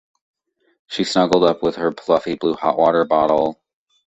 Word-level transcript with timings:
She 0.87 1.03
snuggled 1.03 1.43
up 1.43 1.61
with 1.61 1.75
her 1.75 1.91
fluffy 1.91 2.33
blue 2.33 2.55
hot 2.55 2.75
water 2.75 3.05
bottle. 3.05 3.61